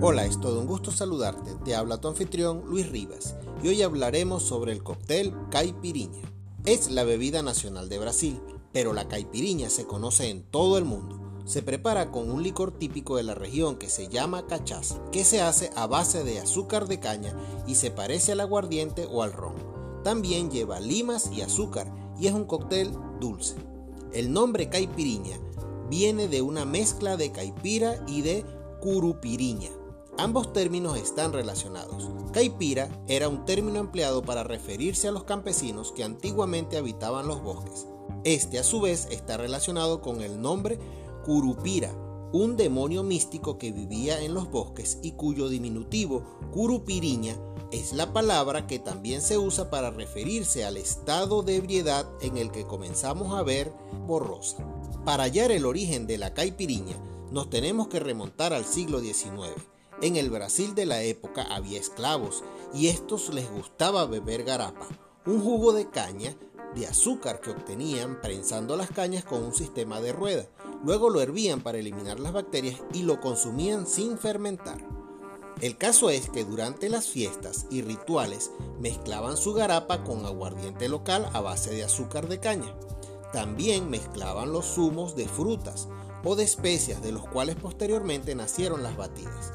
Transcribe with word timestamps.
Hola, 0.00 0.26
es 0.26 0.40
todo 0.40 0.60
un 0.60 0.68
gusto 0.68 0.92
saludarte. 0.92 1.56
Te 1.64 1.74
habla 1.74 2.00
tu 2.00 2.06
anfitrión 2.06 2.62
Luis 2.68 2.88
Rivas 2.88 3.34
y 3.64 3.68
hoy 3.68 3.82
hablaremos 3.82 4.44
sobre 4.44 4.70
el 4.70 4.84
cóctel 4.84 5.34
caipirinha. 5.50 6.22
Es 6.64 6.88
la 6.92 7.02
bebida 7.02 7.42
nacional 7.42 7.88
de 7.88 7.98
Brasil, 7.98 8.40
pero 8.72 8.92
la 8.92 9.08
caipirinha 9.08 9.68
se 9.70 9.86
conoce 9.86 10.30
en 10.30 10.44
todo 10.44 10.78
el 10.78 10.84
mundo. 10.84 11.18
Se 11.46 11.62
prepara 11.62 12.12
con 12.12 12.30
un 12.30 12.44
licor 12.44 12.70
típico 12.70 13.16
de 13.16 13.24
la 13.24 13.34
región 13.34 13.74
que 13.74 13.88
se 13.88 14.06
llama 14.06 14.46
cachaza, 14.46 15.02
que 15.10 15.24
se 15.24 15.40
hace 15.40 15.72
a 15.74 15.88
base 15.88 16.22
de 16.22 16.38
azúcar 16.38 16.86
de 16.86 17.00
caña 17.00 17.34
y 17.66 17.74
se 17.74 17.90
parece 17.90 18.30
al 18.30 18.40
aguardiente 18.40 19.08
o 19.10 19.24
al 19.24 19.32
ron. 19.32 19.56
También 20.04 20.48
lleva 20.52 20.78
limas 20.78 21.28
y 21.32 21.40
azúcar 21.40 21.92
y 22.20 22.28
es 22.28 22.34
un 22.34 22.44
cóctel 22.44 22.92
dulce. 23.18 23.56
El 24.12 24.32
nombre 24.32 24.68
caipirinha 24.68 25.40
viene 25.90 26.28
de 26.28 26.40
una 26.40 26.64
mezcla 26.64 27.16
de 27.16 27.32
caipira 27.32 28.04
y 28.06 28.22
de 28.22 28.44
curupiriña. 28.80 29.70
Ambos 30.18 30.52
términos 30.52 30.98
están 30.98 31.32
relacionados. 31.32 32.10
Caipira 32.32 32.88
era 33.06 33.28
un 33.28 33.44
término 33.44 33.78
empleado 33.78 34.20
para 34.22 34.42
referirse 34.42 35.06
a 35.06 35.12
los 35.12 35.22
campesinos 35.22 35.92
que 35.92 36.02
antiguamente 36.02 36.76
habitaban 36.76 37.28
los 37.28 37.40
bosques. 37.40 37.86
Este 38.24 38.58
a 38.58 38.64
su 38.64 38.80
vez 38.80 39.06
está 39.12 39.36
relacionado 39.36 40.02
con 40.02 40.20
el 40.20 40.42
nombre 40.42 40.80
Curupira, 41.24 41.94
un 42.32 42.56
demonio 42.56 43.04
místico 43.04 43.58
que 43.58 43.70
vivía 43.70 44.20
en 44.20 44.34
los 44.34 44.50
bosques 44.50 44.98
y 45.02 45.12
cuyo 45.12 45.48
diminutivo 45.48 46.24
Curupiriña 46.50 47.36
es 47.70 47.92
la 47.92 48.12
palabra 48.12 48.66
que 48.66 48.80
también 48.80 49.22
se 49.22 49.38
usa 49.38 49.70
para 49.70 49.92
referirse 49.92 50.64
al 50.64 50.78
estado 50.78 51.44
de 51.44 51.54
ebriedad 51.54 52.10
en 52.22 52.38
el 52.38 52.50
que 52.50 52.66
comenzamos 52.66 53.38
a 53.38 53.44
ver 53.44 53.72
borrosa. 54.08 54.56
Para 55.04 55.22
hallar 55.22 55.52
el 55.52 55.64
origen 55.64 56.08
de 56.08 56.18
la 56.18 56.34
caipiriña, 56.34 56.96
nos 57.30 57.50
tenemos 57.50 57.86
que 57.86 58.00
remontar 58.00 58.52
al 58.52 58.64
siglo 58.64 58.98
XIX. 58.98 59.77
En 60.00 60.14
el 60.14 60.30
Brasil 60.30 60.76
de 60.76 60.86
la 60.86 61.02
época 61.02 61.42
había 61.42 61.80
esclavos 61.80 62.44
y 62.72 62.86
estos 62.86 63.34
les 63.34 63.50
gustaba 63.50 64.06
beber 64.06 64.44
garapa, 64.44 64.86
un 65.26 65.42
jugo 65.42 65.72
de 65.72 65.90
caña 65.90 66.36
de 66.76 66.86
azúcar 66.86 67.40
que 67.40 67.50
obtenían 67.50 68.20
prensando 68.20 68.76
las 68.76 68.90
cañas 68.90 69.24
con 69.24 69.42
un 69.42 69.54
sistema 69.54 70.00
de 70.00 70.12
rueda. 70.12 70.46
Luego 70.84 71.10
lo 71.10 71.20
hervían 71.20 71.62
para 71.62 71.78
eliminar 71.78 72.20
las 72.20 72.32
bacterias 72.32 72.80
y 72.94 73.02
lo 73.02 73.20
consumían 73.20 73.88
sin 73.88 74.18
fermentar. 74.18 74.78
El 75.60 75.76
caso 75.76 76.10
es 76.10 76.30
que 76.30 76.44
durante 76.44 76.88
las 76.88 77.08
fiestas 77.08 77.66
y 77.68 77.82
rituales 77.82 78.52
mezclaban 78.80 79.36
su 79.36 79.52
garapa 79.52 80.04
con 80.04 80.24
aguardiente 80.24 80.88
local 80.88 81.28
a 81.32 81.40
base 81.40 81.70
de 81.70 81.82
azúcar 81.82 82.28
de 82.28 82.38
caña. 82.38 82.72
También 83.32 83.90
mezclaban 83.90 84.52
los 84.52 84.66
zumos 84.66 85.16
de 85.16 85.26
frutas 85.26 85.88
o 86.22 86.36
de 86.36 86.44
especias 86.44 87.02
de 87.02 87.10
los 87.10 87.26
cuales 87.26 87.56
posteriormente 87.56 88.36
nacieron 88.36 88.84
las 88.84 88.96
batidas. 88.96 89.54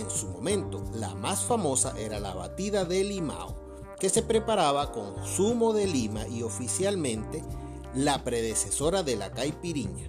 En 0.00 0.08
su 0.08 0.28
momento, 0.28 0.82
la 0.94 1.14
más 1.14 1.44
famosa 1.44 1.94
era 1.98 2.20
la 2.20 2.32
batida 2.32 2.86
de 2.86 3.04
limao, 3.04 3.54
que 4.00 4.08
se 4.08 4.22
preparaba 4.22 4.92
con 4.92 5.14
zumo 5.26 5.74
de 5.74 5.86
lima 5.86 6.26
y 6.26 6.42
oficialmente 6.42 7.44
la 7.94 8.24
predecesora 8.24 9.02
de 9.02 9.16
la 9.16 9.30
caipiriña. 9.32 10.08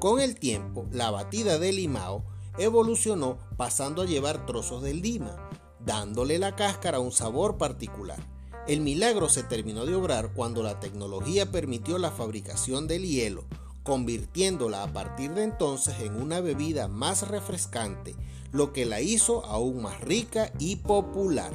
Con 0.00 0.20
el 0.20 0.36
tiempo, 0.36 0.86
la 0.90 1.10
batida 1.10 1.58
de 1.58 1.70
limao 1.70 2.24
evolucionó 2.56 3.36
pasando 3.58 4.00
a 4.00 4.06
llevar 4.06 4.46
trozos 4.46 4.82
de 4.82 4.94
lima, 4.94 5.36
dándole 5.84 6.38
la 6.38 6.56
cáscara 6.56 6.98
un 6.98 7.12
sabor 7.12 7.58
particular. 7.58 8.18
El 8.66 8.80
milagro 8.80 9.28
se 9.28 9.42
terminó 9.42 9.84
de 9.84 9.96
obrar 9.96 10.32
cuando 10.32 10.62
la 10.62 10.80
tecnología 10.80 11.52
permitió 11.52 11.98
la 11.98 12.10
fabricación 12.10 12.88
del 12.88 13.02
hielo, 13.02 13.44
convirtiéndola 13.86 14.82
a 14.82 14.92
partir 14.92 15.32
de 15.32 15.44
entonces 15.44 16.00
en 16.00 16.20
una 16.20 16.40
bebida 16.40 16.88
más 16.88 17.28
refrescante, 17.28 18.16
lo 18.50 18.72
que 18.72 18.84
la 18.84 19.00
hizo 19.00 19.46
aún 19.46 19.80
más 19.80 20.00
rica 20.00 20.52
y 20.58 20.76
popular. 20.76 21.52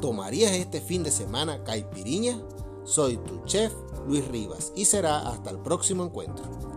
¿Tomarías 0.00 0.52
este 0.52 0.80
fin 0.80 1.02
de 1.02 1.10
semana 1.10 1.62
caipiriña? 1.62 2.40
Soy 2.84 3.18
tu 3.18 3.44
chef 3.44 3.72
Luis 4.08 4.26
Rivas 4.28 4.72
y 4.74 4.86
será 4.86 5.28
hasta 5.28 5.50
el 5.50 5.58
próximo 5.58 6.04
encuentro. 6.04 6.69